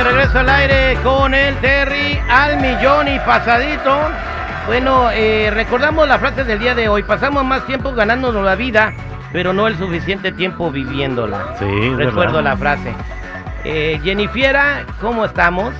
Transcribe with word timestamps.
De 0.00 0.04
regreso 0.04 0.38
al 0.38 0.48
aire 0.48 0.96
con 1.02 1.34
el 1.34 1.54
Terry 1.56 2.18
al 2.30 2.58
millón 2.58 3.06
y 3.06 3.18
pasadito. 3.18 3.98
Bueno, 4.66 5.10
eh, 5.10 5.50
recordamos 5.52 6.08
la 6.08 6.18
frase 6.18 6.44
del 6.44 6.58
día 6.58 6.74
de 6.74 6.88
hoy. 6.88 7.02
Pasamos 7.02 7.44
más 7.44 7.66
tiempo 7.66 7.92
ganándonos 7.92 8.42
la 8.42 8.54
vida, 8.54 8.94
pero 9.30 9.52
no 9.52 9.66
el 9.66 9.76
suficiente 9.76 10.32
tiempo 10.32 10.70
viviéndola. 10.70 11.54
Sí, 11.58 11.90
Recuerdo 11.96 12.40
la 12.40 12.56
frase. 12.56 12.94
Eh, 13.64 14.00
Jennifiera, 14.02 14.86
¿cómo 15.02 15.26
estamos? 15.26 15.74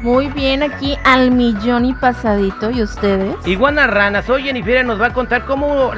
Muy 0.00 0.28
bien, 0.28 0.62
aquí 0.62 0.96
al 1.04 1.30
millón 1.30 1.84
y 1.84 1.92
pasadito. 1.92 2.70
¿Y 2.70 2.80
ustedes? 2.80 3.36
Iguana 3.46 3.86
Rana, 3.86 4.22
soy 4.22 4.42
Jennifiera 4.42 4.84
nos 4.84 4.98
va 4.98 5.08
a 5.08 5.12
contar 5.12 5.44
cómo 5.44 5.92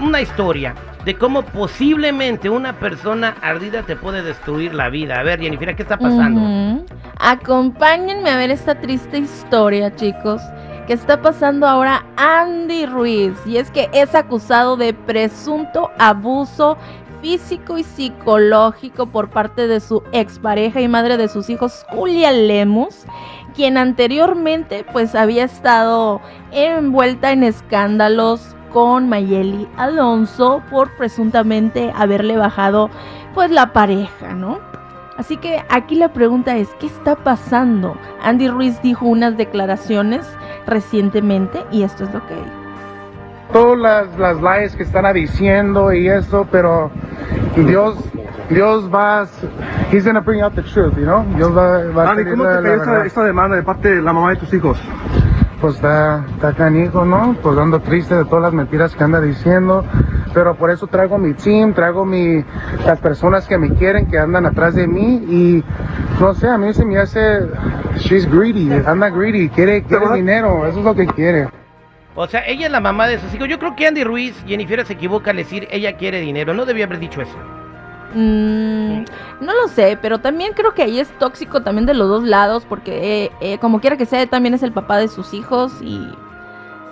una 0.00 0.20
historia 0.20 0.74
de 1.04 1.14
cómo 1.16 1.42
posiblemente 1.42 2.48
una 2.48 2.74
persona 2.74 3.36
ardida 3.42 3.82
te 3.82 3.94
puede 3.94 4.22
destruir 4.22 4.74
la 4.74 4.88
vida. 4.88 5.20
A 5.20 5.22
ver, 5.22 5.40
Jennifer, 5.40 5.76
¿qué 5.76 5.82
está 5.82 5.98
pasando? 5.98 6.84
Acompáñenme 7.18 8.30
a 8.30 8.36
ver 8.36 8.50
esta 8.50 8.80
triste 8.80 9.18
historia, 9.18 9.94
chicos. 9.94 10.40
Que 10.86 10.92
está 10.92 11.22
pasando 11.22 11.66
ahora 11.66 12.04
Andy 12.16 12.86
Ruiz. 12.86 13.34
Y 13.46 13.56
es 13.56 13.70
que 13.70 13.88
es 13.92 14.14
acusado 14.14 14.76
de 14.76 14.92
presunto 14.92 15.90
abuso 15.98 16.76
físico 17.24 17.78
y 17.78 17.84
psicológico 17.84 19.06
por 19.06 19.30
parte 19.30 19.66
de 19.66 19.80
su 19.80 20.02
expareja 20.12 20.82
y 20.82 20.88
madre 20.88 21.16
de 21.16 21.28
sus 21.28 21.48
hijos, 21.48 21.86
Julia 21.88 22.32
Lemus, 22.32 23.06
quien 23.54 23.78
anteriormente 23.78 24.84
pues 24.92 25.14
había 25.14 25.44
estado 25.44 26.20
envuelta 26.52 27.32
en 27.32 27.42
escándalos 27.44 28.54
con 28.74 29.08
Mayeli 29.08 29.66
Alonso 29.78 30.60
por 30.70 30.94
presuntamente 30.98 31.94
haberle 31.96 32.36
bajado 32.36 32.90
pues 33.32 33.50
la 33.50 33.72
pareja, 33.72 34.34
¿no? 34.34 34.73
Así 35.16 35.36
que 35.36 35.62
aquí 35.68 35.94
la 35.94 36.12
pregunta 36.12 36.56
es, 36.56 36.68
¿qué 36.80 36.86
está 36.86 37.14
pasando? 37.16 37.96
Andy 38.22 38.48
Ruiz 38.48 38.80
dijo 38.82 39.06
unas 39.06 39.36
declaraciones 39.36 40.26
recientemente 40.66 41.64
y 41.70 41.82
esto 41.84 42.04
es 42.04 42.12
lo 42.12 42.26
que 42.26 42.34
dijo. 42.34 42.46
todas 43.52 43.78
las, 43.78 44.18
las 44.18 44.36
lies 44.42 44.74
que 44.74 44.82
están 44.82 45.12
diciendo 45.14 45.92
y 45.92 46.08
eso, 46.08 46.46
pero 46.50 46.90
Dios, 47.56 47.96
Dios 48.50 48.92
va, 48.92 49.20
a- 49.22 49.26
He's 49.92 50.04
gonna 50.04 50.20
bring 50.20 50.42
out 50.42 50.54
the 50.54 50.62
truth, 50.62 50.94
you 50.96 51.04
know? 51.04 51.24
Dios 51.36 51.56
va, 51.56 51.84
va 51.92 52.08
a 52.08 52.10
Andy, 52.10 52.24
salir 52.24 52.30
¿cómo 52.38 52.44
la- 52.44 52.56
te 52.56 52.62
cayó 52.64 52.74
esta, 52.82 53.06
esta 53.06 53.22
demanda 53.24 53.54
de 53.56 53.62
parte 53.62 53.94
de 53.94 54.02
la 54.02 54.12
mamá 54.12 54.30
de 54.30 54.36
tus 54.36 54.52
hijos? 54.52 54.76
Pues 55.60 55.76
está, 55.76 56.24
está 56.34 56.52
canijo, 56.52 57.04
¿no? 57.04 57.36
Pues 57.40 57.56
ando 57.56 57.78
triste 57.80 58.16
de 58.16 58.24
todas 58.24 58.42
las 58.42 58.52
mentiras 58.52 58.94
que 58.96 59.04
anda 59.04 59.20
diciendo, 59.20 59.84
pero 60.34 60.56
por 60.56 60.70
eso 60.70 60.86
traigo 60.88 61.16
mi 61.16 61.32
team, 61.32 61.72
traigo 61.72 62.04
mi, 62.04 62.44
las 62.84 62.98
personas 62.98 63.46
que 63.46 63.56
me 63.56 63.70
quieren, 63.70 64.06
que 64.10 64.18
andan 64.18 64.44
atrás 64.44 64.74
de 64.74 64.86
mí 64.86 65.22
y 65.28 65.64
no 66.20 66.34
sé, 66.34 66.48
a 66.48 66.58
mí 66.58 66.74
se 66.74 66.84
me 66.84 66.98
hace, 66.98 67.46
she's 67.96 68.28
greedy, 68.30 68.70
anda 68.84 69.08
greedy, 69.08 69.48
quiere, 69.48 69.82
quiere 69.84 70.12
dinero, 70.14 70.66
eso 70.66 70.80
es 70.80 70.84
lo 70.84 70.94
que 70.94 71.06
quiere. 71.06 71.48
O 72.16 72.26
sea, 72.26 72.46
ella 72.46 72.66
es 72.66 72.72
la 72.72 72.80
mamá 72.80 73.08
de 73.08 73.18
sus 73.18 73.34
hijos. 73.34 73.48
Yo 73.48 73.58
creo 73.58 73.74
que 73.74 73.88
Andy 73.88 74.04
Ruiz, 74.04 74.36
Jennifer 74.46 74.84
se 74.86 74.92
equivoca 74.92 75.32
al 75.32 75.36
decir 75.36 75.66
ella 75.70 75.96
quiere 75.96 76.20
dinero. 76.20 76.54
No 76.54 76.64
debía 76.64 76.84
haber 76.84 77.00
dicho 77.00 77.20
eso. 77.20 77.36
Mm, 78.14 79.04
no 79.40 79.52
lo 79.60 79.66
sé, 79.66 79.98
pero 80.00 80.20
también 80.20 80.52
creo 80.52 80.74
que 80.74 80.82
ahí 80.82 81.00
es 81.00 81.08
tóxico 81.18 81.62
también 81.62 81.86
de 81.86 81.94
los 81.94 82.08
dos 82.08 82.22
lados, 82.22 82.64
porque 82.68 83.24
eh, 83.24 83.32
eh, 83.40 83.58
como 83.58 83.80
quiera 83.80 83.96
que 83.96 84.06
sea, 84.06 84.24
también 84.28 84.54
es 84.54 84.62
el 84.62 84.72
papá 84.72 84.98
de 84.98 85.08
sus 85.08 85.34
hijos 85.34 85.72
y 85.82 86.08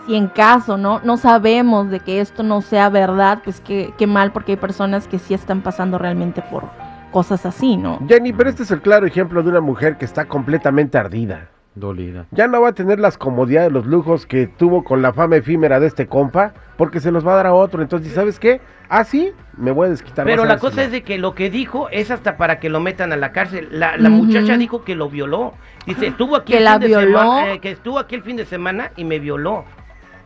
si 0.07 0.17
en 0.17 0.29
caso, 0.29 0.77
¿no? 0.77 1.01
No 1.05 1.17
sabemos 1.17 1.91
de 1.91 2.01
que 2.01 2.21
esto 2.21 2.43
no 2.43 2.61
sea 2.61 2.89
verdad, 2.89 3.41
pues 3.45 3.61
qué, 3.61 3.93
qué 3.99 4.07
mal, 4.07 4.33
porque 4.33 4.53
hay 4.53 4.59
personas 4.59 5.09
que 5.09 5.19
sí 5.19 5.35
están 5.35 5.63
pasando 5.63 5.99
realmente 5.99 6.43
por 6.43 6.65
cosas 7.11 7.47
así, 7.47 7.77
¿no? 7.77 8.01
Jenny, 8.09 8.33
pero 8.33 8.51
este 8.51 8.63
es 8.65 8.71
el 8.71 8.81
claro 8.81 9.07
ejemplo 9.07 9.43
de 9.43 9.51
una 9.51 9.61
mujer 9.61 9.97
que 9.99 10.05
está 10.05 10.25
completamente 10.25 10.99
ardida. 10.99 11.49
Dolida. 11.75 12.27
Ya 12.33 12.49
no 12.49 12.61
va 12.61 12.69
a 12.69 12.73
tener 12.73 13.01
las 13.01 13.17
comodidades, 13.17 13.73
los 13.73 13.87
lujos 13.87 14.27
que 14.27 14.47
tuvo 14.47 14.85
con 14.85 15.01
la 15.01 15.15
fama 15.15 15.37
efímera 15.37 15.81
de 15.81 15.87
este 15.87 16.07
compa, 16.07 16.53
porque 16.77 17.01
se 17.01 17.11
los 17.11 17.27
va 17.27 17.33
a 17.33 17.37
dar 17.37 17.47
a 17.47 17.55
otro. 17.55 17.81
Entonces, 17.81 18.13
¿sabes 18.13 18.39
qué? 18.39 18.61
Ah, 18.91 19.05
sí, 19.05 19.33
me 19.57 19.71
voy 19.71 19.87
a 19.87 19.91
desquitar. 19.91 20.27
Pero 20.27 20.45
la 20.45 20.59
cosa 20.59 20.83
es 20.83 20.93
de 20.93 21.03
que 21.03 21.17
lo 21.17 21.35
que 21.35 21.49
dijo 21.49 21.89
es 21.89 22.11
hasta 22.11 22.37
para 22.37 22.61
que 22.61 22.69
lo 22.69 22.81
metan 22.81 23.11
a 23.15 23.17
la 23.17 23.33
cárcel. 23.33 23.69
La, 23.71 23.97
muchacha 24.11 24.59
dijo 24.59 24.85
que 24.85 24.95
lo 24.95 25.09
violó. 25.09 25.55
Dice, 25.87 26.09
estuvo 26.09 26.37
aquí 26.37 26.53
Que 26.53 26.59
el 26.59 26.65
la 26.65 26.73
fin 26.73 26.81
de 26.83 26.87
violó. 26.89 27.21
semana, 27.21 27.53
eh, 27.55 27.59
que 27.61 27.71
estuvo 27.71 27.99
aquí 27.99 28.17
el 28.17 28.23
fin 28.23 28.37
de 28.37 28.45
semana 28.45 28.93
y 28.97 29.05
me 29.05 29.19
violó. 29.19 29.65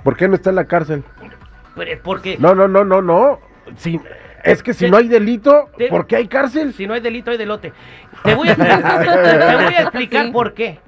¿Por 0.03 0.17
qué 0.17 0.29
no 0.29 0.34
está 0.34 0.51
en 0.51 0.57
la 0.57 0.65
cárcel? 0.67 1.03
Porque 2.03 2.37
No, 2.39 2.55
no, 2.55 2.69
no, 2.69 2.84
no, 2.84 3.03
no. 3.03 3.39
Si- 3.77 4.01
es 4.45 4.62
que 4.62 4.73
si 4.75 4.84
Te- 4.84 4.91
no 4.91 4.97
hay 4.97 5.09
delito, 5.09 5.69
te- 5.77 5.89
¿por 5.89 6.07
qué 6.07 6.17
hay 6.17 6.29
cárcel? 6.29 6.73
si 6.73 6.87
no 6.87 6.95
hay 6.95 7.01
delito 7.01 7.31
hay 7.33 7.37
delote. 7.37 7.73
Te 8.23 8.34
voy 8.34 8.49
a, 8.49 8.55
te 8.57 8.65
voy 8.65 9.75
a 9.75 9.81
explicar 9.83 10.27
Sí. 10.27 10.31
por 10.33 10.55
qué. 10.55 10.79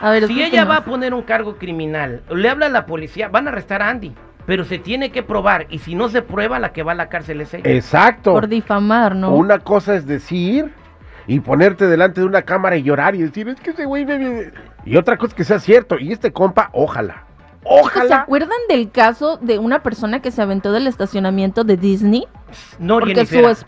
A 0.00 0.10
ver, 0.10 0.26
Si 0.26 0.42
ella 0.42 0.64
va 0.64 0.76
a 0.76 0.84
poner 0.84 1.12
un 1.12 1.22
cargo 1.22 1.56
criminal, 1.58 2.22
le 2.30 2.48
habla 2.48 2.66
a 2.66 2.70
la 2.70 2.86
policía, 2.86 3.28
van 3.28 3.46
a 3.46 3.50
arrestar 3.50 3.82
a 3.82 3.90
Andy. 3.90 4.14
Pero 4.46 4.64
se 4.64 4.78
tiene 4.78 5.12
que 5.12 5.22
probar. 5.22 5.66
Y 5.68 5.78
si 5.78 5.94
no 5.94 6.08
se 6.08 6.22
prueba, 6.22 6.58
la 6.58 6.72
que 6.72 6.82
va 6.82 6.92
a 6.92 6.94
la 6.94 7.08
cárcel 7.10 7.42
es 7.42 7.52
ella. 7.52 7.70
Exacto. 7.70 8.32
por 8.32 8.48
difamar, 8.48 9.14
¿no? 9.14 9.34
Una 9.34 9.58
cosa 9.58 9.94
es 9.94 10.06
decir 10.06 10.72
y 11.26 11.38
ponerte 11.40 11.86
delante 11.86 12.22
de 12.22 12.26
una 12.26 12.42
cámara 12.42 12.76
y 12.76 12.82
llorar 12.82 13.14
y 13.14 13.18
decir, 13.22 13.46
es 13.48 13.60
que 13.60 13.70
ese 13.70 13.84
güey 13.84 14.06
me... 14.06 14.18
me-". 14.18 14.50
Y 14.86 14.96
otra 14.96 15.18
cosa 15.18 15.28
es 15.32 15.34
que 15.34 15.44
sea 15.44 15.58
cierto. 15.60 15.98
Y 15.98 16.10
este 16.12 16.32
compa, 16.32 16.70
ojalá. 16.72 17.24
Chicos, 17.62 17.92
¿Se 17.92 17.98
Ojalá. 18.00 18.16
acuerdan 18.22 18.58
del 18.68 18.90
caso 18.90 19.36
de 19.40 19.58
una 19.58 19.82
persona 19.82 20.20
que 20.20 20.30
se 20.30 20.40
aventó 20.42 20.72
del 20.72 20.86
estacionamiento 20.86 21.62
de 21.64 21.76
Disney? 21.76 22.26
No, 22.78 22.98
Porque 22.98 23.26
su 23.26 23.38
es- 23.40 23.66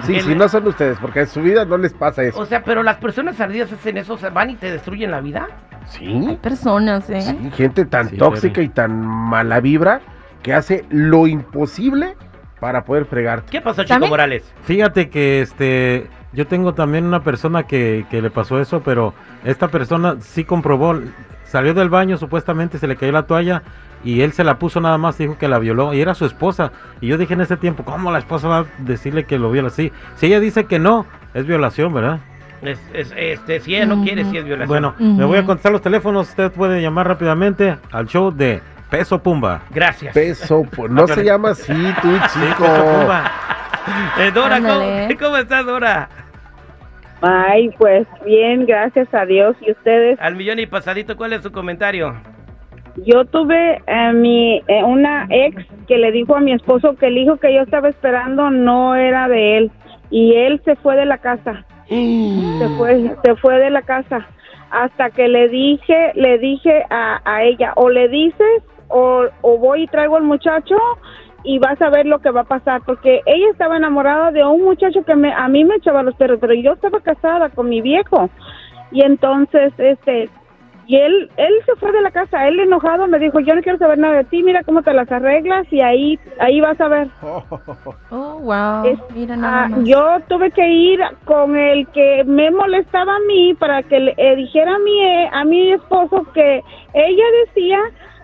Sí, 0.04 0.16
El- 0.16 0.24
si 0.24 0.36
no 0.36 0.48
son 0.50 0.68
ustedes, 0.68 0.98
porque 1.00 1.22
en 1.22 1.28
su 1.28 1.42
vida 1.42 1.64
no 1.66 1.78
les 1.78 1.94
pasa 1.94 2.24
eso. 2.24 2.40
O 2.40 2.46
sea, 2.46 2.64
pero 2.64 2.84
las 2.84 2.98
personas 2.98 3.40
ardidas 3.40 3.72
hacen 3.72 3.98
eso, 3.98 4.14
o 4.14 4.18
sea, 4.18 4.30
van 4.30 4.50
y 4.52 4.56
te 4.56 4.72
destruyen 4.72 5.12
la 5.12 5.22
vida. 5.22 5.48
Sí, 5.88 6.38
Personas, 6.42 7.08
¿eh? 7.12 7.22
sí, 7.22 7.52
gente 7.56 7.86
tan 7.86 8.10
Sí, 8.10 8.18
tóxica 8.18 8.60
y 8.62 8.70
tan 8.70 9.00
mala 9.06 9.60
vibra 9.60 10.02
que 10.42 10.52
hace 10.54 10.84
lo 10.90 11.28
imposible 11.28 12.16
para 12.66 12.84
poder 12.84 13.06
fregarte. 13.06 13.52
¿Qué 13.52 13.62
pasó, 13.62 13.84
Chico 13.84 13.90
¿También? 13.94 14.10
Morales? 14.10 14.52
Fíjate 14.64 15.08
que 15.12 15.40
este 15.42 16.08
yo 16.34 16.48
tengo 16.48 16.74
también 16.74 17.06
una 17.06 17.22
persona 17.22 17.62
que, 17.62 18.08
que 18.10 18.24
le 18.24 18.32
pasó 18.32 18.60
eso, 18.60 18.82
pero 18.84 19.14
esta 19.44 19.68
persona 19.68 20.16
sí 20.20 20.46
comprobó, 20.46 21.00
salió 21.44 21.76
del 21.76 21.90
baño, 21.90 22.18
supuestamente 22.18 22.80
se 22.80 22.88
le 22.88 22.96
cayó 22.96 23.12
la 23.12 23.28
toalla 23.28 23.62
y 24.04 24.22
él 24.22 24.32
se 24.34 24.44
la 24.44 24.58
puso 24.58 24.82
nada 24.82 24.98
más, 24.98 25.16
dijo 25.20 25.38
que 25.38 25.48
la 25.48 25.60
violó 25.60 25.94
y 25.94 26.02
era 26.02 26.16
su 26.16 26.26
esposa. 26.26 26.72
Y 27.02 27.08
yo 27.08 27.20
dije 27.20 27.36
en 27.36 27.42
ese 27.42 27.56
tiempo, 27.56 27.84
¿cómo 27.86 28.12
la 28.12 28.18
esposa 28.18 28.48
va 28.48 28.58
a 28.62 28.66
decirle 28.80 29.26
que 29.26 29.38
lo 29.38 29.52
viola? 29.52 29.70
Sí, 29.70 29.92
si 30.16 30.26
ella 30.26 30.40
dice 30.40 30.66
que 30.66 30.80
no, 30.80 31.06
es 31.36 31.46
violación, 31.46 31.94
¿verdad? 31.94 32.18
Es- 32.64 32.82
es- 32.96 33.14
este, 33.16 33.60
si 33.60 33.76
ella 33.76 33.86
no 33.86 34.02
quiere, 34.02 34.26
si 34.26 34.38
es 34.38 34.44
violación. 34.44 34.68
Bueno, 34.68 34.96
Ujú. 35.00 35.04
me 35.20 35.26
voy 35.26 35.38
a 35.38 35.46
contestar 35.46 35.72
los 35.72 35.84
teléfonos, 35.84 36.30
usted 36.30 36.52
puede 36.52 36.82
llamar 36.82 37.08
rápidamente 37.08 37.78
al 37.92 38.08
show 38.08 38.32
de 38.32 38.60
Peso 38.98 39.22
Pumba. 39.22 39.62
Gracias. 39.72 40.14
Peso, 40.14 40.64
pues, 40.74 40.90
no 40.90 41.06
se 41.06 41.22
llama 41.22 41.50
así, 41.50 41.74
tú, 42.02 42.08
Sí, 42.30 42.40
chico. 42.40 42.64
Peso 42.64 42.86
Pumba. 42.86 43.32
Eh, 44.20 44.32
Dora, 44.34 44.62
¿cómo. 44.62 45.20
¿cómo 45.20 45.38
estás, 45.38 45.66
Dora? 45.66 46.10
Ay, 47.22 47.72
pues 47.78 48.08
bien, 48.26 48.66
gracias 48.66 49.14
a 49.14 49.26
Dios. 49.26 49.58
¿Y 49.60 49.72
ustedes? 49.72 50.18
Al 50.22 50.36
millón 50.36 50.60
y 50.60 50.66
pasadito, 50.66 51.18
¿cuál 51.18 51.34
es 51.34 51.44
su 51.44 51.52
comentario? 51.52 52.16
Yo 53.06 53.26
tuve 53.26 53.82
a 53.86 54.14
mi, 54.14 54.64
eh, 54.66 54.84
una 54.86 55.28
ex 55.30 55.66
que 55.88 55.98
le 55.98 56.14
dijo 56.14 56.38
a 56.38 56.40
mi 56.40 56.54
esposo 56.54 56.96
que 56.96 57.08
el 57.08 57.18
hijo 57.18 57.36
que 57.36 57.54
yo 57.54 57.64
estaba 57.64 57.90
esperando 57.90 58.50
no 58.50 58.96
era 58.96 59.28
de 59.28 59.58
él 59.58 59.72
y 60.10 60.36
él 60.36 60.62
se 60.64 60.78
fue 60.78 60.96
de 60.96 61.06
la 61.06 61.18
casa. 61.18 61.66
Se 61.90 62.70
fue, 62.78 63.12
se 63.24 63.36
fue 63.36 63.60
de 63.60 63.70
la 63.70 63.82
casa 63.82 64.26
hasta 64.72 65.10
que 65.10 65.28
le 65.28 65.50
dije, 65.50 66.14
le 66.16 66.38
dije 66.40 66.84
a, 66.90 67.22
a 67.26 67.44
ella, 67.44 67.74
o 67.76 67.90
le 67.90 68.08
dices 68.08 68.64
o, 68.88 69.26
o 69.42 69.58
voy 69.58 69.84
y 69.84 69.88
traigo 69.88 70.18
al 70.18 70.24
muchacho 70.24 70.76
y 71.44 71.60
vas 71.60 71.80
a 71.82 71.90
ver 71.90 72.06
lo 72.06 72.20
que 72.20 72.32
va 72.32 72.42
a 72.42 72.46
pasar, 72.46 72.82
porque 72.86 73.22
ella 73.26 73.50
estaba 73.52 73.78
enamorada 73.78 74.32
de 74.32 74.44
un 74.44 74.64
muchacho 74.64 75.04
que 75.04 75.16
me, 75.16 75.32
a 75.32 75.48
mí 75.48 75.64
me 75.64 75.76
echaba 75.76 76.02
los 76.04 76.16
perros, 76.16 76.40
pero 76.42 76.54
yo 76.54 76.74
estaba 76.74 77.00
casada 77.02 77.50
con 77.50 77.70
mi 77.70 77.82
viejo. 77.82 78.30
Y 78.92 79.04
entonces, 79.04 79.72
este, 79.78 80.30
y 80.88 80.98
él, 80.98 81.30
él 81.38 81.54
se 81.66 81.76
fue 81.76 81.92
de 81.92 82.02
la 82.02 82.12
casa, 82.12 82.48
él 82.48 82.60
enojado 82.60 83.08
me 83.08 83.20
dijo, 83.20 83.40
yo 83.40 83.56
no 83.56 83.62
quiero 83.62 83.78
saber 83.78 83.98
nada 83.98 84.18
de 84.18 84.24
ti, 84.26 84.44
mira 84.44 84.64
cómo 84.64 84.82
te 84.82 84.94
las 84.94 85.12
arreglas 85.12 85.66
y 85.72 85.82
ahí, 85.82 86.20
ahí 86.40 86.62
vas 86.62 86.80
a 86.80 86.88
ver. 86.88 87.08
Oh, 88.12 88.40
wow. 88.40 88.86
Es- 88.86 89.00
Mira 89.14 89.36
nada 89.36 89.70
Ah, 89.74 89.82
yo 89.84 90.20
tuve 90.30 90.52
que 90.52 90.68
ir 90.68 91.00
con 91.26 91.58
el 91.58 91.88
que 91.88 92.24
me 92.26 92.52
molestaba 92.52 93.16
a 93.16 93.20
mí 93.28 93.54
para 93.56 93.82
que 93.84 94.00
le 94.00 94.14
eh, 94.18 94.36
dijera 94.36 94.76
a 94.76 94.80
mi, 94.80 95.02
eh, 95.02 95.30
a 95.34 95.44
mi 95.44 95.72
esposo 95.72 96.26
que 96.34 96.62
ella 96.94 97.24
decía, 97.46 97.80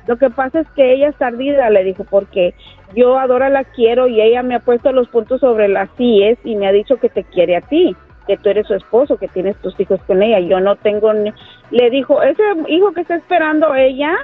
lo 0.08 0.18
que 0.18 0.30
pasa 0.30 0.62
es 0.62 0.68
que 0.76 0.94
ella 0.94 1.10
es 1.10 1.16
tardida, 1.18 1.70
le 1.70 1.84
dijo, 1.84 2.04
porque 2.10 2.54
yo 2.96 3.18
a 3.20 3.28
Dora 3.28 3.50
la 3.50 3.64
quiero 3.64 4.08
y 4.08 4.22
ella 4.22 4.44
me 4.44 4.56
ha 4.56 4.60
puesto 4.60 4.92
los 4.92 5.08
puntos 5.10 5.40
sobre 5.42 5.68
las 5.68 5.90
IES 5.98 6.38
y 6.44 6.56
me 6.56 6.68
ha 6.68 6.72
dicho 6.72 6.98
que 6.98 7.10
te 7.10 7.24
quiere 7.24 7.56
a 7.56 7.62
ti, 7.62 7.96
que 8.28 8.38
tú 8.38 8.50
eres 8.50 8.68
su 8.68 8.74
esposo, 8.74 9.18
que 9.18 9.28
tienes 9.28 9.56
tus 9.58 9.80
hijos 9.80 10.00
con 10.08 10.22
ella. 10.24 10.40
Yo 10.40 10.60
no 10.60 10.76
tengo, 10.76 11.14
ni- 11.14 11.34
le 11.72 11.90
dijo, 11.90 12.22
ese 12.22 12.44
hijo 12.68 12.92
que 12.94 13.02
está 13.02 13.16
esperando 13.16 13.74
ella 13.76 14.16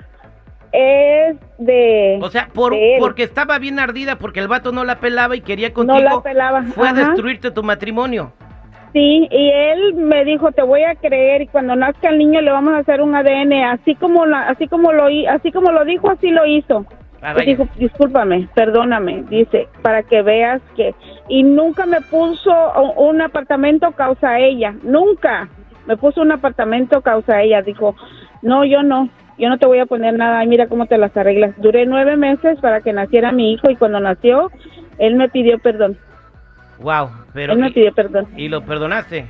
es 0.72 1.38
de... 1.58 2.20
O 2.22 2.30
sea, 2.30 2.50
por, 2.54 2.74
porque 3.00 3.24
estaba 3.24 3.58
bien 3.58 3.80
ardida, 3.80 4.18
porque 4.18 4.40
el 4.40 4.48
vato 4.48 4.72
no 4.72 4.84
la 4.84 5.00
pelaba 5.00 5.36
y 5.36 5.42
quería 5.42 5.70
no 5.70 5.74
contigo. 5.76 6.00
la 6.00 6.22
pelaba. 6.22 6.64
Fue 6.64 6.90
a 6.90 6.94
destruirte 6.94 7.52
tu 7.52 7.64
matrimonio. 7.64 8.34
Sí, 8.98 9.28
y 9.30 9.50
él 9.52 9.94
me 9.94 10.26
dijo, 10.26 10.52
te 10.52 10.64
voy 10.64 10.82
a 10.82 10.96
creer 10.96 11.44
y 11.44 11.48
cuando 11.48 11.76
nazca 11.76 12.10
el 12.10 12.18
niño 12.18 12.42
le 12.42 12.50
vamos 12.50 12.74
a 12.74 12.80
hacer 12.80 13.00
un 13.00 13.14
ADN, 13.14 13.54
así 13.66 13.94
como 13.94 14.26
la, 14.26 14.50
así 14.50 14.68
como 14.68 14.92
lo 14.92 15.06
así 15.30 15.52
como 15.52 15.72
lo 15.72 15.86
dijo, 15.86 16.10
así 16.10 16.32
lo 16.32 16.48
hizo. 16.48 16.84
Ah, 17.22 17.36
Y 17.40 17.46
dijo, 17.46 17.68
discúlpame, 17.78 18.50
perdóname, 18.56 19.24
dice, 19.30 19.68
para 19.84 20.02
que 20.02 20.24
veas 20.24 20.64
que 20.76 20.96
y 21.30 21.44
nunca 21.44 21.86
me 21.86 22.02
puso 22.02 22.52
un 22.96 23.22
apartamento 23.22 23.92
causa 23.92 24.40
ella, 24.40 24.74
nunca 24.82 25.48
me 25.86 25.96
puso 25.96 26.22
un 26.22 26.32
apartamento 26.32 27.02
causa 27.02 27.44
ella, 27.44 27.62
dijo, 27.62 27.96
no, 28.42 28.66
yo 28.66 28.82
no, 28.82 29.10
yo 29.38 29.50
no 29.50 29.60
te 29.60 29.68
voy 29.68 29.78
a 29.78 29.86
poner 29.86 30.16
nada, 30.16 30.40
ay, 30.40 30.48
mira 30.48 30.66
cómo 30.66 30.88
te 30.88 30.98
las 30.98 31.16
arreglas. 31.16 31.54
Duré 31.58 31.86
nueve 31.86 32.18
meses 32.18 32.60
para 32.62 32.82
que 32.82 32.94
naciera 32.94 33.32
mi 33.32 33.54
hijo 33.54 33.70
y 33.70 33.76
cuando 33.76 34.00
nació, 34.00 34.50
él 34.98 35.18
me 35.18 35.30
pidió 35.30 35.60
perdón, 35.60 36.00
Wow, 36.80 37.10
pero 37.34 37.54
él 37.54 37.60
me 37.60 37.68
y, 37.70 37.74
pidió 37.74 37.94
perdón. 37.94 38.28
y 38.36 38.50
lo 38.50 38.62
perdonaste. 38.62 39.30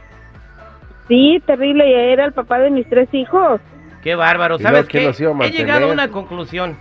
Sí, 1.08 1.42
terrible, 1.46 1.90
y 1.90 1.94
era 1.94 2.26
el 2.26 2.34
papá 2.34 2.60
de 2.60 2.70
mis 2.70 2.88
tres 2.90 3.08
hijos. 3.14 3.62
Qué 4.04 4.16
bárbaro. 4.16 4.58
¿Y 4.60 4.64
¿Sabes 4.64 4.88
qué? 4.88 5.10
He 5.10 5.52
llegado 5.52 5.90
a 5.90 5.94
una 5.94 6.10
conclusión. 6.10 6.78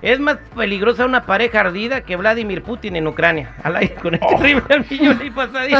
Es 0.00 0.20
más 0.20 0.38
peligrosa 0.56 1.04
una 1.04 1.26
pareja 1.26 1.60
ardida 1.60 2.02
que 2.02 2.16
Vladimir 2.16 2.62
Putin 2.62 2.96
en 2.96 3.08
Ucrania. 3.08 3.54
Al 3.62 3.76
aire 3.76 3.94
con 3.94 4.14
el 4.14 4.20
terrible 4.20 4.62
al 4.70 4.86
millón 4.88 5.20
y 5.24 5.30
pasadito. 5.30 5.78